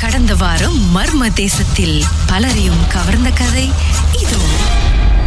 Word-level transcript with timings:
கடந்த 0.00 0.32
வாரம் 0.40 0.76
மர்ம 0.96 1.22
தேசத்தில் 1.40 1.96
பலரையும் 2.30 2.82
கவர்ந்த 2.94 3.30
கதை 3.40 3.66
இதோ. 4.22 4.40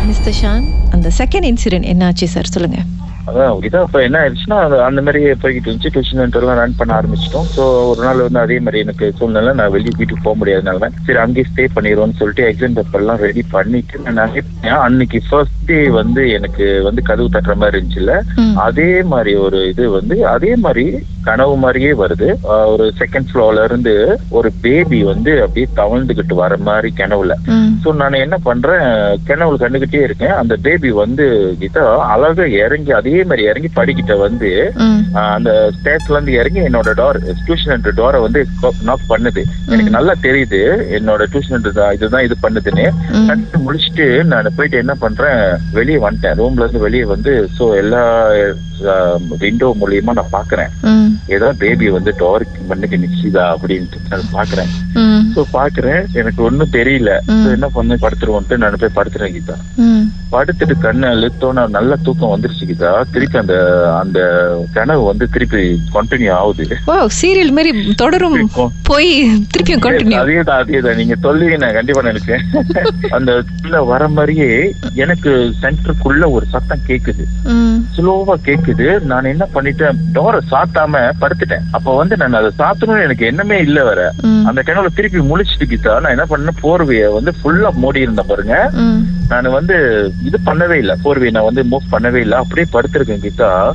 மிஸ்டர் 0.10 0.38
ஷான் 0.40 0.66
அந்த 0.96 1.08
செகண்ட் 1.20 1.48
இன்சிடென்ட் 1.52 1.90
என்னாச்சு 1.94 2.28
சார் 2.36 2.54
சொல்லுங்க. 2.56 2.80
அதான் 3.30 3.60
இதான் 3.68 3.84
இப்போ 3.88 4.00
என்ன 4.06 4.18
ஆயிடுச்சுன்னா 4.22 4.58
அந்த 4.88 5.00
மாதிரி 5.06 5.20
போய்கிட்டு 5.42 5.68
இருந்துச்சு. 5.68 5.92
டியூஷன் 5.96 6.22
சென்டர்லாம் 6.22 6.60
ரன் 6.60 6.78
பண்ண 6.80 6.92
ஆரம்பிச்சிட்டோம். 7.00 7.48
ஸோ 7.56 7.64
ஒரு 7.90 8.02
நாள் 8.06 8.24
வந்து 8.26 8.40
அதே 8.44 8.58
மாதிரி 8.66 8.82
எனக்கு 8.86 9.08
சூழ்நிலை 9.20 9.52
நான் 9.60 9.74
வெளியே 9.76 9.94
வீட்டுக்கு 10.00 10.26
போக 10.28 10.36
முடியாதனால 10.40 10.90
சரி 11.08 11.22
அங்கேயே 11.24 11.48
ஸ்டே 11.50 11.66
பண்ணிடுவோம்னு 11.76 12.20
சொல்லிட்டு 12.22 12.48
எக்ஸாம் 12.52 12.78
பேப்பர்லாம் 12.80 13.22
ரெடி 13.28 13.44
பண்ணிட்டு 13.56 14.02
நான் 14.06 14.20
நினைப்பேன் 14.22 14.82
அன்னைக்கு 14.88 15.22
ஃபர்ஸ்ட் 15.28 15.62
டே 15.70 15.80
வந்து 16.00 16.24
எனக்கு 16.38 16.66
வந்து 16.88 17.04
கதவு 17.12 17.34
தட்டுற 17.36 17.56
மாதிரி 17.64 17.78
இருந்துச்சுல்ல. 17.78 18.16
அதே 18.68 18.92
மாதிரி 19.14 19.34
ஒரு 19.46 19.62
இது 19.74 19.86
வந்து 20.00 20.18
அதே 20.36 20.54
மாதிரி 20.66 20.86
கனவு 21.28 21.56
மாதிரியே 21.64 21.92
வருது. 22.02 22.28
ஒரு 22.74 22.86
செகண்ட் 23.00 23.30
ஃப்ளோர்ல 23.32 23.64
இருந்து 23.70 23.94
ஒரு 24.40 24.52
பேபி 24.64 25.00
வந்து 25.12 25.32
அப்படியே 25.44 25.68
தவழ்ந்துகிட்டு 25.82 26.36
வர 26.42 26.58
மாதிரி 26.68 26.92
கனவுல. 27.02 27.36
ம். 27.56 27.70
சோ 27.84 27.92
நான் 28.02 28.22
என்ன 28.26 28.38
பண்றேன் 28.48 28.86
கனவுல 29.30 29.62
கண்டுகிட்டே 29.64 30.02
இருக்கேன். 30.08 30.36
அந்த 30.42 30.54
பேபி 30.68 30.92
வந்து 31.04 31.28
கிட்ட 31.64 31.80
அழகா 32.14 32.46
இறங்கி 32.64 32.94
அதே 33.00 33.18
மாதிரி 33.24 33.50
இறங்கி 33.52 33.72
படிக்கிட்ட 33.80 34.16
வந்து 34.26 34.52
அந்த 35.36 35.52
ஸ்டேட்ல 35.78 36.16
இருந்து 36.16 36.34
இறங்கி 36.42 36.62
என்னோட 36.70 36.90
டோர் 37.02 37.20
டியூஷன் 37.46 37.72
சென்டர் 37.72 37.98
டோரை 38.00 38.20
வந்து 38.26 38.42
நாக் 38.88 39.10
பண்ணுது. 39.14 39.42
எனக்கு 39.74 39.96
நல்லா 39.98 40.14
தெரியுது 40.26 40.60
என்னோட 40.98 41.24
டியூஷன் 41.34 41.68
இதுதான் 41.96 42.26
இது 42.28 42.36
பண்ணுதுன்னு. 42.46 42.88
முடிச்சுட்டு 43.66 44.08
நான் 44.32 44.56
போயிட்டு 44.58 44.82
என்ன 44.84 44.94
பண்றேன் 45.06 45.42
வெளியே 45.78 46.00
வந்துட்டேன். 46.06 46.38
ரூம்ல 46.42 46.66
இருந்து 46.66 46.86
வெளியே 46.88 47.06
வந்து 47.14 47.34
சோ 47.58 47.68
எல்லா 47.82 48.04
விண்டோ 49.42 49.68
மூலியமா 49.82 50.14
நான் 50.20 50.36
பாக்குறேன். 50.38 50.72
ஏதோ 51.36 51.48
பேபி 51.62 51.88
வந்து 51.96 52.12
டோருக்கு 52.20 52.62
மண்ணுக்கு 52.70 52.98
நிச்சுதா 53.04 53.44
அப்படின்ட்டு 53.54 54.00
நான் 54.12 54.32
பாக்குறேன். 54.38 54.72
சோ 55.36 55.42
பாக்குறேன். 55.58 56.02
எனக்கு 56.20 56.42
ஒண்ணும் 56.48 56.74
தெரியல. 56.78 57.12
என்ன 57.56 57.68
பண்ண? 57.76 57.98
படுத்துருவோன்ட்டு 58.04 58.60
நான் 58.64 58.80
போய் 58.82 58.98
படுத்துறேன் 58.98 59.34
கீதா. 59.36 59.56
படுத்துட்டு 60.34 60.76
கண்ணை 60.86 61.08
அழுத்தோன்னு 61.16 61.64
நல்ல 61.78 61.96
தூக்கம் 62.06 62.34
வந்துருச்சு 62.34 62.68
கீதா. 62.70 62.92
திருப்பி 63.14 63.38
அந்த 63.44 63.56
அந்த 64.02 64.20
கனவு 64.78 65.04
வந்து 65.12 65.28
திருப்பி 65.36 65.62
கண்டினியூ 65.96 66.34
ஆகுது. 66.40 66.78
சீரியல் 67.20 67.56
மாதிரி 67.58 67.72
தொடரும். 68.04 68.38
போய் 68.90 69.12
திருப்பியும் 69.54 69.84
கண்டினியூ 69.88 70.20
அதேதான் 70.24 70.62
அதேதான் 70.64 71.00
நீங்க 71.02 71.16
சொல்லி 71.28 71.58
நான் 71.64 71.78
கண்டிப்பா 71.80 72.04
நினைச்சேன் 72.10 72.46
அந்த 73.18 73.32
உள்ள 73.64 73.82
வர 73.92 74.04
மாதிரியே 74.18 74.52
எனக்கு 75.04 75.32
சென்டருக்குள்ள 75.64 76.26
ஒரு 76.36 76.46
சத்தம் 76.54 76.86
கேக்குது. 76.90 77.24
ஸ்லோவா 77.96 78.36
கேக்குது. 78.50 78.88
நான் 79.12 79.32
என்ன 79.34 79.46
பண்ணிட்டேன்? 79.56 80.00
டோரை 80.18 80.40
சாத்தாம 80.52 81.04
படுத்துட்டேன். 81.24 81.66
அப்ப 81.78 81.96
வந்து 81.96 82.18
நான் 82.22 82.40
அதை 82.40 82.52
சாத்தணும்னு 82.62 83.06
எனக்கு 83.08 83.30
எண்ணமே 83.32 83.58
இல்ல 83.68 83.80
வர 83.90 84.02
அந்த 84.50 84.60
கிணவுல 84.68 84.92
திருப்பி 84.98 85.20
முழிச்சிட்டு 85.32 85.68
கீதா 85.72 85.94
நான் 86.04 86.16
என்ன 86.16 86.26
பண்ணேன்? 86.32 86.60
போர்வைய 86.64 87.06
வந்து 87.18 87.34
ஃபுல்லா 87.40 87.72
மூடி 87.84 88.06
இருந்தேன் 88.06 88.30
பாருங்க. 88.32 88.56
நான் 89.32 89.52
வந்து 89.52 89.76
இது 90.26 90.40
பண்ணவே 90.46 90.72
இல்ல. 90.72 90.98
போர்வையை 91.04 91.32
நான் 91.32 91.44
வந்து 91.44 91.64
மூவ் 91.64 91.92
பண்ணவே 91.92 92.16
இல்ல. 92.16 92.36
அப்படியே 92.36 92.68
படுத்திருக்கேன் 92.74 93.24
கீதா. 93.26 93.72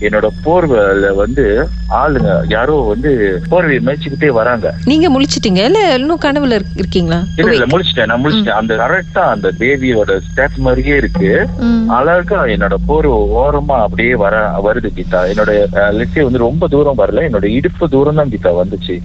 என்னோட 0.00 0.28
போர்வையில 0.44 1.14
வந்து 1.14 1.68
ஆளுங்க 1.90 2.40
யாரோ 2.48 2.84
வந்து 2.88 3.42
போர்வையை 3.50 3.80
மேய்ச்சிக்கிட்டே 3.80 4.28
வராங்க. 4.28 4.74
நீங்க 4.84 5.10
முழிச்சிட்டீங்க? 5.10 5.64
இல்ல 5.64 5.94
இன்னும் 5.94 6.18
கனவுல 6.24 6.52
இருக்- 6.52 6.74
இருக்கீங்களா? 6.74 7.22
இல்ல 7.36 7.52
இல்ல 7.52 7.66
முடிச்சிட்டேன் 7.66 8.06
நான் 8.06 8.24
முடிச்சிட்டேன் 8.24 8.58
அந்த 8.60 8.74
கரெக்டா 8.74 9.18
அந்த 9.18 9.52
பேபியோட 9.58 10.20
ஸ்டேப் 10.30 10.56
மாதிரியே 10.56 10.96
இருக்கு. 10.96 11.48
அழகா 11.88 12.44
என்னோட 12.44 12.74
போர்வை 12.86 13.18
ஓரமா 13.18 13.82
அப்படியே 13.82 14.14
வர 14.14 14.34
வருது 14.64 14.90
கீதா. 14.96 15.20
என்னோட 15.34 15.66
லிஸ்டே 15.72 16.22
வந்து 16.22 16.38
ரொம்ப 16.38 16.68
தூரம் 16.68 16.98
வரல. 16.98 17.20
என்னோட 17.28 17.44
இடுப்பு 17.44 17.88
தூரம் 17.88 18.14
தான் 18.14 18.28
கீதா 18.28 18.64
வந்துச்சு. 18.64 19.00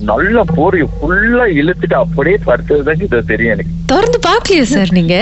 நல்ல 0.00 0.44
போர்வை 0.44 0.82
ஃபுல்லா 0.82 1.46
இழுத்துட்டு 1.54 1.94
அப்படியே 1.94 2.38
படுத்ததுதான் 2.46 3.00
கீதா 3.00 3.24
தெரியும் 3.24 3.52
எனக்கு. 3.52 3.70
திறந்து 3.86 4.18
பாக்கலையா 4.28 4.62
சார் 4.62 4.88
நீங்க? 4.90 5.16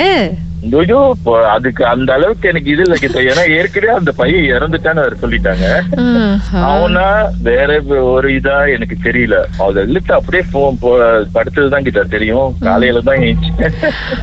ஐயோ 0.78 1.16
அதுக்கு 1.50 1.86
அந்த 1.86 2.12
அளவுக்கு 2.12 2.48
எனக்கு 2.48 2.70
இது 2.70 2.82
இல்ல 2.82 2.94
கீதா 2.94 3.32
ஏன்னா 3.32 3.56
ஏற்கனவே 3.56 3.92
அந்த 3.92 4.12
பையன் 4.12 4.42
இறந்துட்டான்னு 4.42 5.02
அவர் 5.02 5.16
சொல்லிட்டாங்க. 5.16 5.66
அவனா 6.52 7.30
வேற 7.42 7.80
ஒரு 7.82 8.28
இதா 8.28 8.72
எனக்கு 8.74 8.96
தெரியல. 9.02 9.34
அதை 9.58 9.88
இழுத்து 9.88 10.14
அப்படியே 10.14 10.48
போ 10.52 10.74
போ- 10.82 11.24
படுத்ததுதான் 11.34 11.82
கிட்ட 11.82 12.02
தெரியும். 12.04 12.56
காலையில 12.60 13.00
தான் 13.00 13.38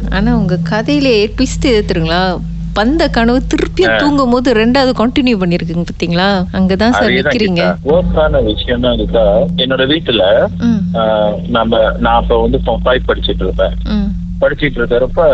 ஆனா 0.10 0.36
உங்க 0.36 0.58
கதையிலே 0.70 1.34
ட்விஸ்ட் 1.38 1.64
எடுத்துருங்களா 1.64 2.40
வந்த 2.78 3.04
கனவு 3.18 3.40
திருப்பியும் 3.52 3.98
தூங்கும் 4.02 4.34
போது 4.34 4.50
ரெண்டாவது 4.60 4.92
கண்டினியூ 5.02 5.38
பண்ணிருக்குங்க 5.42 5.86
பாத்தீங்களா? 5.90 6.28
அங்கதான் 6.60 6.96
சார் 6.98 7.16
நிக்கிறீங்க. 7.18 7.64
worst-ஆன 7.90 8.42
விஷயம் 8.50 8.86
தான் 8.86 9.00
கீதா 9.02 9.26
என்னோட 9.64 9.86
வீட்டுல 9.94 10.24
நம்ம 11.58 11.82
நான் 12.06 12.20
அப்ப 12.22 12.42
வந்து 12.46 12.60
ஃபைவ் 12.88 13.08
படிச்சிட்டு 13.10 13.46
இருப்பேன். 13.48 13.76
படிச்சிட்டு 14.44 14.80
இருக்கிறப்ப 14.82 15.28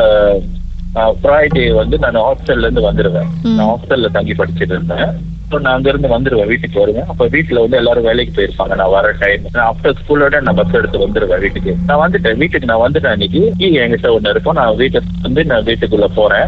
ஃப்ரைடே 1.22 1.63
வந்து 1.79 1.95
நான் 2.03 2.25
ஹாஸ்டல்ல 2.25 2.68
இருந்து 2.68 2.90
வந்துருவேன். 2.90 3.31
நான் 3.56 3.72
ஹாஸ்டல்ல 3.72 4.09
தங்கி 4.18 4.35
படிச்சிட்டு 4.41 4.75
இருந்தேன். 4.75 5.09
ஸோ 5.50 5.56
நான் 5.63 5.75
அங்க 5.78 5.88
இருந்து 5.91 6.09
வந்துருவேன் 6.13 6.50
வீட்டுக்கு 6.51 6.78
வருவேன். 6.81 7.09
அப்ப 7.12 7.25
வீட்டுல 7.34 7.63
வந்து 7.63 7.78
எல்லாரும் 7.79 8.07
வேலைக்கு 8.07 8.31
போயிருப்பாங்க. 8.38 8.75
நான் 8.79 8.94
வர 8.95 9.09
டைம் 9.19 9.44
நான் 9.56 9.68
ஆஃப்டர் 9.72 9.97
ஸ்கூலோட 10.00 10.40
நான் 10.45 10.57
பஸ் 10.59 10.78
எடுத்து 10.79 11.03
வந்துருவேன் 11.03 11.41
வீட்டுக்கு. 11.44 11.74
நான் 11.90 12.01
வந்துட்டேன் 12.03 12.40
வீட்டுக்கு 12.41 12.69
நான் 12.72 12.84
வந்துட்டேன் 12.85 13.13
அன்னைக்கு. 13.16 13.41
என்கிட்ட 13.81 14.09
ஒண்ணு 14.16 14.31
இருக்கும் 14.34 14.57
நான் 14.59 14.79
வீட்டுக்கு 14.81 15.22
வந்து 15.28 15.44
நான் 15.51 15.68
வீட்டுக்குள்ள 15.69 16.07
போறேன். 16.19 16.47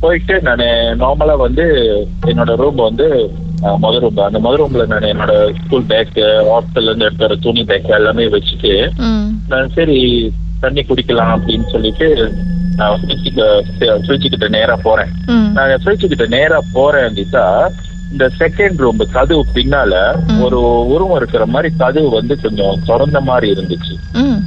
போயிட்டு 0.00 0.34
நான் 0.42 0.64
நார்மலா 1.00 1.34
வந்து 1.40 1.64
என்னோட 2.26 2.54
ரூம் 2.56 2.80
வந்து 2.82 3.06
அஹ், 3.62 3.78
முத 3.82 3.98
ரூம் 3.98 4.18
அந்த 4.24 4.38
முத 4.40 4.56
ரூம்ல 4.60 4.84
நான் 4.86 5.10
என்னோட 5.10 5.32
ஸ்கூல் 5.58 5.86
பேக் 5.88 6.16
ஹாஸ்டல்ல 6.48 6.90
இருந்து 6.90 7.22
வர 7.22 7.36
துணி 7.44 7.62
பேக் 7.64 7.88
எல்லாமே 7.96 8.26
வச்சுட்டு. 8.34 8.72
நான் 9.48 9.72
சரி 9.74 9.98
தண்ணி 10.60 10.82
குடிக்கலாம் 10.82 11.32
அப்படின்னு 11.34 11.66
சொல்லிட்டு 11.70 12.06
நான் 12.76 13.00
ஃப்ரிட்ஜு 14.02 14.26
கிட்ட 14.26 14.48
நேரா 14.54 14.76
போறேன். 14.82 15.10
நான் 15.56 15.82
ஃப்ரிட்ஜு 15.82 16.06
கிட்ட 16.08 16.26
நேரா 16.32 16.58
போறேன் 16.72 17.16
கீதா 17.16 17.46
இந்த 18.12 18.26
செகண்ட் 18.38 18.78
ரூம் 18.78 19.00
கதவு 19.14 19.42
பின்னால 19.54 19.94
ஒரு 20.40 20.58
உருவம் 20.92 21.16
இருக்கிற 21.16 21.44
மாதிரி 21.46 21.70
கதவு 21.76 22.10
வந்து 22.12 22.34
கொஞ்சம் 22.42 22.82
திறந்த 22.86 23.20
மாதிரி 23.22 23.48
இருந்துச்சு 23.54 23.94
ம். 24.20 24.38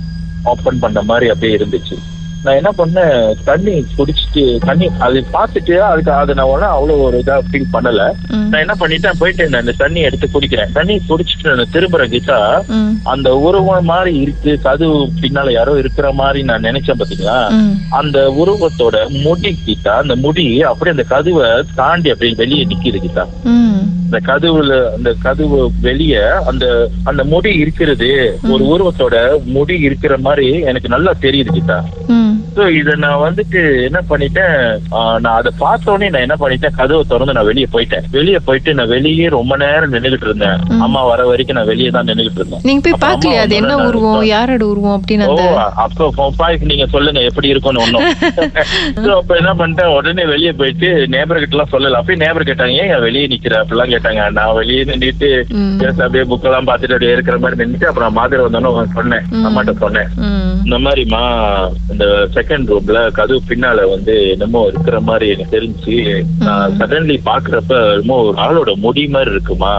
ஓபன் 0.46 0.80
பண்ண 0.80 1.00
மாதிரி 1.04 1.28
அப்படியே 1.32 1.58
இருந்துச்சு 1.58 1.96
நான் 2.42 2.58
என்ன 2.58 2.72
பண்ணேன் 2.76 3.16
தண்ணி 3.48 3.74
குடிச்சிட்டு 3.96 4.44
தண்ணி 4.64 4.86
அது 5.06 5.20
பார்த்துட்டு 5.34 5.76
அதுக்கு 5.86 6.12
அதை 6.16 6.34
நான் 6.34 6.52
உடனே 6.52 6.68
அவ்வளவு 6.76 7.06
ஒரு 7.08 7.18
இதா 7.20 7.36
ஃபீல் 7.48 7.74
பண்ணல. 7.74 8.04
நான் 8.44 8.64
என்ன 8.64 8.76
பண்ணிட்டேன் 8.80 9.20
போயிட்டு 9.20 9.48
நான் 9.48 9.62
அந்த 9.62 9.76
தண்ணி 9.82 10.00
எடுத்து 10.08 10.28
குடிக்கிறேன் 10.30 10.72
தண்ணி 10.78 10.96
குடிச்சிட்டு 11.08 11.50
நான் 11.52 11.74
திரும்புற 11.74 12.06
கிட்டா 12.14 12.40
ம். 12.76 12.94
அந்த 13.14 13.30
உருவம் 13.46 13.58
மாதிரி 13.90 14.14
இருக்கு 14.24 14.54
கதவு 14.66 14.94
பின்னால 15.22 15.54
யாரோ 15.54 15.74
இருக்கிற 15.82 16.08
மாதிரி 16.20 16.42
நான் 16.50 16.68
நினைச்சேன் 16.68 17.00
பாத்தீங்களா. 17.00 17.38
அந்த 18.00 18.18
உருவத்தோட 18.42 18.96
முடி 19.20 19.54
கிட்டா 19.62 19.94
அந்த 20.02 20.16
முடி 20.24 20.44
அப்படியே 20.70 20.96
அந்த 20.96 21.08
கதவை 21.12 21.50
தாண்டி 21.76 22.12
அப்படியே 22.14 22.36
வெளியே 22.40 22.66
நிக்குது 22.66 23.00
கிட்டா 23.00 23.26
ம். 23.52 23.80
அந்த 24.06 24.20
கதவுல 24.28 24.76
அந்த 24.94 25.10
கதவு 25.24 25.58
வெளிய 25.84 26.14
அந்த 26.50 26.66
அந்த 27.10 27.22
முடி 27.28 27.52
இருக்கிறது 27.62 28.10
ஒரு 28.54 28.64
உருவத்தோட 28.72 29.16
முடி 29.54 29.76
இருக்கிற 29.88 30.14
மாதிரி 30.24 30.48
எனக்கு 30.70 30.90
நல்லா 30.90 31.12
தெரியுது 31.22 31.52
கிட்டா 31.54 31.78
ம். 31.82 31.99
சோ 32.56 32.64
இத 32.80 32.96
நான் 33.04 33.22
வந்துட்டு 33.26 33.62
என்ன 33.88 34.00
பண்ணிட்டேன்? 34.10 34.56
நான் 35.24 35.36
அதை 35.40 35.52
உடனே 35.94 36.08
நான் 36.14 36.26
என்ன 36.28 36.36
பண்ணிட்டேன்? 36.44 36.76
கதவை 36.80 37.02
திறந்து 37.12 37.36
நான் 37.38 37.50
வெளியே 37.50 37.68
போயிட்டேன். 37.74 38.06
வெளியே 38.18 38.40
போயிட்டு 38.48 38.72
நான் 38.80 38.92
வெளியே 38.96 39.28
ரொம்ப 39.38 39.54
நேரம் 39.64 39.94
நின்னுகிட்டு 39.96 40.28
இருந்தேன். 40.30 40.60
அம்மா 40.86 41.02
வர 41.10 41.26
வரைக்கும் 41.30 41.58
நான் 41.60 41.70
வெளியே 41.72 41.90
தான் 41.96 42.08
நின்னுகிட்டு 42.10 42.40
இருந்தேன். 42.42 42.64
நீங்க 42.68 42.82
போய் 42.86 43.02
பாக்கலையா 43.06 43.44
அது 43.46 43.56
என்ன 43.62 43.76
உருவம் 43.88 44.24
யாரோட 44.34 44.64
உருவம் 44.72 44.96
அப்படின்னு 44.98 45.28
அப்ப 45.86 46.30
பாய்க்கு 46.42 46.72
நீங்க 46.72 46.88
சொல்லுங்க 46.96 47.22
எப்படி 47.30 47.54
இருக்கும்னு 47.54 47.84
ஒண்ணும். 47.86 48.08
So, 49.06 49.12
அப்ப 49.20 49.34
என்ன 49.42 49.52
பண்ணிட்டேன்? 49.60 49.92
உடனே 49.98 50.24
வெளியே 50.32 50.52
போயிட்டு 50.60 50.88
நேபர் 51.14 51.42
கிட்ட 51.42 51.56
எல்லாம் 51.56 51.72
சொல்லல. 51.74 52.00
அப்படியே 52.00 52.20
நேபர் 52.24 52.48
கேட்டாங்க 52.50 52.74
ஏன் 52.84 53.04
வெளியே 53.06 53.26
நிக்கிற? 53.34 53.54
அப்படிலாம் 53.62 53.94
கேட்டாங்க. 53.94 54.22
நான் 54.38 54.58
வெளியே 54.60 54.82
நின்றுட்டு 54.90 55.30
அப்படியே 56.04 56.24
புக் 56.32 56.48
எல்லாம் 56.50 56.68
பார்த்துட்டு 56.70 56.96
அப்படியே 56.96 57.14
இருக்கிற 57.18 57.38
மாதிரி 57.44 57.60
நின்றுட்டு 57.62 57.90
அப்புறம் 57.92 58.18
மாதிரி 58.20 58.42
வந்தோன்னு 58.46 58.96
சொன்னேன். 58.98 59.26
அம்மாட்ட 59.48 59.74
சொன்னேன். 59.86 60.10
இந்த 60.66 60.80
மாதிரிமா 60.86 61.22
இந்த 62.00 62.12
செகண்ட் 62.36 62.70
ரூம்ல 62.72 63.00
கதவு 63.16 63.40
பின்னால 63.48 63.80
வந்து 63.94 64.14
என்னமோ 64.34 64.60
இருக்கிற 64.68 64.98
மாதிரி 65.08 65.26
எனக்கு 65.34 65.56
தெரிஞ்சு 65.56 65.96
நான் 66.46 66.76
சடன்லி 66.80 67.18
பாக்குறப்ப 67.26 67.80
என்னமோ 67.96 68.18
ஒரு 68.28 68.38
ஆளோட 68.46 68.74
முடி 68.86 69.04
மாதிரி 69.16 69.32
இருக்குமா. 69.36 69.74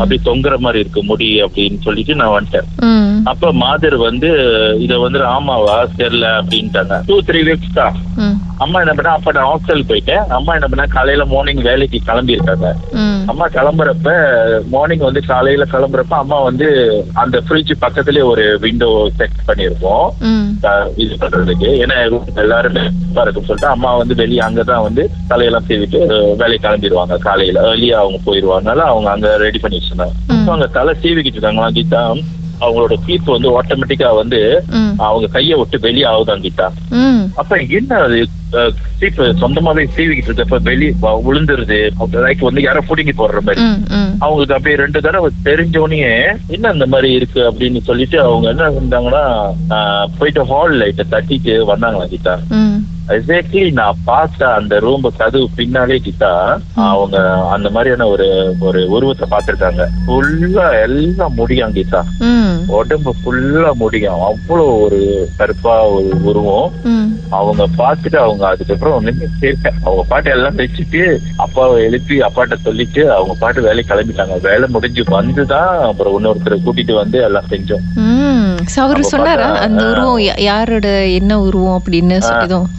அப்படி 0.00 0.16
தொங்குற 0.26 0.56
மாதிரி 0.64 0.82
இருக்கு 0.82 1.02
முடி 1.10 1.28
அப்படின்னு 1.44 1.78
சொல்லிட்டு 1.86 2.14
நான் 2.20 2.34
வந்துட்டேன். 2.34 2.68
அப்ப 3.32 3.52
மாதர் 3.62 3.96
வந்து 4.08 4.30
இத 4.84 4.98
வந்து 5.04 5.22
ஆமாவா 5.36 5.78
தெரியல 6.00 6.28
அப்படின்ட்டாங்க 6.40 6.98
டூ 7.08 7.16
த்ரீ 7.28 7.42
வீக்ஸ் 7.48 7.78
தான். 7.80 7.96
அம்மா 8.62 8.80
என்ன 8.80 8.92
பண்ணா 8.92 9.12
அப்ப 9.12 9.32
நான் 9.32 9.48
ஹாஸ்டல் 9.50 9.88
போயிட்டேன் 9.88 10.26
அம்மா 10.28 10.54
என்ன 10.54 10.66
பண்ணா 10.66 10.84
காலையில 10.88 11.24
மார்னிங் 11.24 11.62
வேலைக்கு 11.62 11.98
கிளம்பி 12.00 12.32
இருக்காங்க. 12.32 12.68
அம்மா 13.26 13.46
கிளம்புறப்ப 13.48 14.08
மார்னிங் 14.68 14.98
வந்து 14.98 15.20
காலையில 15.26 15.64
கிளம்புறப்ப 15.64 16.16
அம்மா 16.16 16.38
வந்து 16.40 16.66
அந்த 17.14 17.40
ஃப்ரிட்ஜ் 17.40 17.72
பக்கத்துலயே 17.80 18.24
ஒரு 18.24 18.58
விண்டோ 18.58 18.90
செட் 19.16 19.48
பண்ணிருப்போம் 19.48 20.06
ம். 20.22 20.48
அஹ் 20.62 20.88
இது 20.96 21.14
பண்றதுக்கு. 21.16 21.68
ஏன்னா 21.82 21.96
எல்லாருமே 22.36 22.82
இதா 23.04 23.22
இருக்குன்னு 23.22 23.48
சொல்லிட்டு 23.48 23.66
அம்மா 23.66 23.96
வந்து 23.96 24.14
வெளியே 24.14 24.40
அங்கதான் 24.40 24.82
வந்து 24.82 25.02
தலையெல்லாம் 25.28 25.68
செய்துட்டு 25.68 26.00
வேலைக்கு 26.36 26.68
கிளம்பிடுவாங்க. 26.68 27.18
காலையில 27.18 27.60
ஏர்லியா 27.70 27.92
அவங்க 27.94 28.18
போயிருவாங்க. 28.24 28.60
அதனால 28.62 28.88
அவங்க 28.88 29.10
அங்க 29.10 29.36
ரெடி 29.36 29.58
பண்ணி 29.58 29.78
வச்சிருந்தாங்க. 29.78 30.16
அங்க 30.50 30.66
தலை 30.72 30.94
சீவிக்கிட்டு 31.02 31.38
இருக்காங்களா 31.38 31.70
கீதா. 31.70 32.04
அவங்களோட 32.62 32.94
சீப் 33.06 33.34
வந்து 33.34 33.48
ஆட்டோமேட்டிக்கா 33.58 34.10
வந்து 34.16 34.40
அவங்க 35.04 35.26
கையை 35.28 35.56
விட்டு 35.58 35.78
வெளியே 35.80 36.06
ஆகுதான் 36.06 36.44
கீதா 36.44 36.68
அப்ப 37.36 37.56
என்ன 37.72 37.98
அது 38.02 38.18
சீப் 38.98 39.20
சொந்தமாவே 39.40 39.84
சீவிக்கிட்டு 39.94 40.30
இருக்கப்ப 40.30 40.58
வெளியே 40.62 40.92
விழுந்துருது 41.26 41.78
லைக் 42.24 42.42
வந்து 42.42 42.62
யாரோ 42.62 42.80
புடிங்கி 42.88 43.12
போடுற 43.12 43.40
மாதிரி. 43.40 43.62
அவங்களுக்கு 44.20 44.56
அப்படியே 44.56 44.76
ரெண்டு 44.76 45.00
தடவை 45.00 45.30
தெரிஞ்சோடனே 45.44 46.00
என்ன 46.48 46.72
இந்த 46.72 46.86
மாதிரி 46.86 47.10
இருக்கு 47.12 47.40
அப்படின்னு 47.50 47.80
சொல்லிட்டு 47.82 48.18
அவங்க 48.20 48.48
என்ன 48.50 48.70
செஞ்சாங்கன்னா 48.70 49.24
போயிட்டு 50.18 50.42
ஹால் 50.44 50.76
லைட்டை 50.76 51.06
தட்டிட்டு 51.10 51.54
வந்தாங்களா 51.72 52.06
கீதா 52.06 52.34
எக்ஸாக்ட்லி 53.16 53.64
நான் 53.78 54.02
பார்த்த 54.04 54.48
அந்த 54.58 54.74
ரூம் 54.84 55.06
கதவு 55.16 55.46
பின்னாலே 55.56 55.96
கிட்டா 56.06 56.32
அவங்க 56.92 57.16
அந்த 57.54 57.68
மாதிரியான 57.74 58.06
ஒரு 58.14 58.28
ஒரு 58.68 58.80
உருவத்தை 58.94 59.26
பார்த்திருக்காங்க. 59.32 59.84
ஃபுல்லா 60.06 60.66
எல்லாம் 60.86 61.34
முடியும் 61.40 61.74
கீதா. 61.76 62.02
உடம்பு 62.78 63.12
ஃபுல்லா 63.22 63.72
முடியும். 63.82 64.20
அவ்வளோ 64.28 64.66
ஒரு 64.84 65.00
கருப்பா 65.36 65.74
ஒரு 65.96 66.10
உருவம். 66.22 66.70
அவங்க 67.40 67.62
பார்த்துட்டு 67.80 68.18
அவங்க 68.24 68.44
அதுக்கப்புறம் 68.52 69.08
கேட்க 69.42 69.72
அவங்க 69.84 70.02
பாட்டு 70.08 70.30
எல்லாம் 70.30 70.58
வச்சுட்டு 70.62 71.02
அப்பாவை 71.44 71.76
எழுப்பி 71.88 72.16
அப்பாட்ட 72.28 72.56
சொல்லிட்டு 72.66 73.02
அவங்க 73.16 73.34
பாட்டு 73.42 73.66
வேலைக்கு 73.68 73.92
கிளம்பிட்டாங்க. 73.92 74.36
வேலை 74.48 74.68
முடிஞ்சு 74.76 75.04
வந்துதான் 75.18 75.72
அப்புறம் 75.90 76.16
இன்னொருத்தரை 76.18 76.58
கூட்டிட்டு 76.66 76.94
வந்து 77.02 77.20
எல்லாம் 77.28 77.50
செஞ்சோம். 77.54 77.86
அவரு 78.76 79.04
சொன்னாரா? 79.04 79.50
அந்த. 79.56 79.90
உருவம் 79.90 80.18
யாரோட 80.36 81.06
என்ன 81.06 81.40
உருவம் 81.40 81.82
அப்படின்னு 81.84 82.20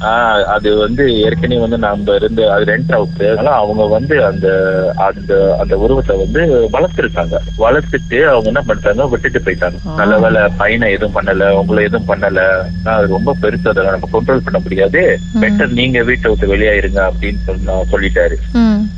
ஆஹ் 0.02 0.44
அது 0.44 0.78
வந்து 0.78 1.22
ஏற்கனவே 1.22 1.62
வந்து 1.62 1.78
நம்ம 1.78 2.14
இருந்து 2.16 2.52
அது 2.52 2.64
ரெண்ட் 2.66 2.92
அவுட் 2.92 3.22
அதனால 3.22 3.50
அவங்க 3.50 3.88
வந்து 3.88 4.26
அந்த 4.26 4.48
அந்த 4.96 5.56
அந்த 5.60 5.78
உருவத்தை 5.78 6.18
வந்து 6.18 6.70
வளர்த்துருக்காங்க. 6.74 7.36
வளர்த்துட்டு 7.58 8.24
அவங்க 8.24 8.46
என்ன 8.46 8.64
பண்ணிட்டாங்க? 8.68 9.10
விட்டுட்டு 9.10 9.40
போயிட்டாங்க. 9.40 9.76
நல்ல 9.96 10.20
வேலை 10.20 10.42
பையனை 10.58 10.92
எதுவும் 10.92 11.24
பண்ணல 11.24 11.50
உங்களை 11.50 11.84
எதுவும் 11.84 12.16
பண்ணல. 12.16 12.42
அது 12.84 13.08
ரொம்ப 13.08 13.36
பெருசு 13.42 13.68
அதை 13.68 13.84
நம்ம 13.84 14.10
கண்ட்ரோல் 14.12 14.44
பண்ண 14.44 14.60
முடியாது. 14.60 15.20
பெட்டர் 15.42 15.72
நீங்க 15.72 16.04
வீட்டை 16.04 16.32
விட்டு 16.32 16.56
வெளியாயிருங்க 16.56 17.10
அப்படின்னு 17.10 17.38
சொன்னா 17.46 17.74
சொல்லிட்டாரு. 17.92 18.36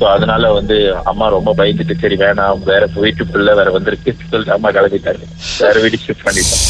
சோ 0.00 0.04
அதனால 0.04 0.52
வந்து 0.52 0.76
அம்மா 1.10 1.28
ரொம்ப 1.36 1.54
பயந்துட்டு 1.58 1.94
சரி 2.00 2.16
வேணாம். 2.24 2.62
வேற 2.70 2.88
வீட்டுக்குள்ள 3.04 3.54
வேற 3.60 3.70
வந்திருக்கு. 3.70 4.16
சொல்லிட்டு 4.30 4.56
அம்மா 4.58 4.70
கிளம்பிட்டாரு 4.70 5.22
வேற 5.60 5.80
வீடு 5.80 5.98
ஷிஃப்ட் 6.06 6.26
பண்ணிட்டோம் 6.28 6.64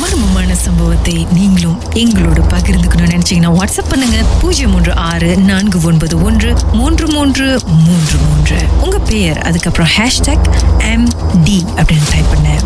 மர்மமான 0.00 0.54
சம்பவத்தை 0.54 1.26
நீங்களும் 1.32 1.76
எங்களோடு 1.92 2.40
பகிர்ந்துக்கணும்னு 2.54 3.12
நினைச்சீங்கன்னா 3.14 3.52
வாட்ஸ்அப் 3.58 3.88
பண்ணுங்க. 3.88 4.18
பூஜ்ஜியம் 4.40 4.70
மூன்று 4.70 4.94
ஆறு 4.94 5.30
நான்கு 5.36 5.78
ஒன்பது 5.82 6.22
ஒன்று 6.22 6.50
மூன்று 6.72 7.06
மூன்று 7.06 7.46
மூன்று 7.86 8.18
மூன்று. 8.26 8.58
உங்க 8.84 8.98
பெயர் 8.98 9.38
அதுக்கப்புறம் 9.38 9.92
ஹேஷ்டாக் 9.96 10.48
எம் 10.92 11.08
டி 11.44 11.64
அப்படின்னு 11.76 12.08
டைப் 12.12 12.30
பண்ண. 12.32 12.65